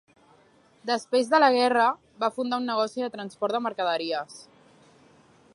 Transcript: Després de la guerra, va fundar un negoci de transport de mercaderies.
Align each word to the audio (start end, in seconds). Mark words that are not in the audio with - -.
Després 0.89 1.29
de 1.33 1.41
la 1.43 1.49
guerra, 1.57 1.85
va 2.25 2.31
fundar 2.39 2.61
un 2.63 2.67
negoci 2.71 3.07
de 3.07 3.13
transport 3.19 3.59
de 3.59 3.65
mercaderies. 3.69 4.45